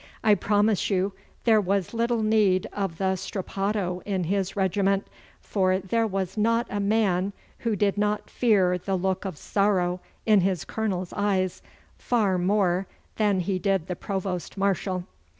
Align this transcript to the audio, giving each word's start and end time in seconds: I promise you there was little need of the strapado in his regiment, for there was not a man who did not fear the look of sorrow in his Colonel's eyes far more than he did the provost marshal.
I 0.23 0.33
promise 0.33 0.89
you 0.89 1.13
there 1.43 1.61
was 1.61 1.93
little 1.93 2.23
need 2.23 2.65
of 2.73 2.97
the 2.97 3.15
strapado 3.15 4.01
in 4.03 4.23
his 4.23 4.55
regiment, 4.55 5.05
for 5.41 5.77
there 5.77 6.07
was 6.07 6.37
not 6.39 6.65
a 6.71 6.79
man 6.79 7.33
who 7.59 7.75
did 7.75 7.99
not 7.99 8.27
fear 8.27 8.79
the 8.79 8.95
look 8.95 9.25
of 9.25 9.37
sorrow 9.37 9.99
in 10.25 10.41
his 10.41 10.65
Colonel's 10.65 11.13
eyes 11.13 11.61
far 11.99 12.39
more 12.39 12.87
than 13.17 13.41
he 13.41 13.59
did 13.59 13.85
the 13.85 13.95
provost 13.95 14.57
marshal. 14.57 15.03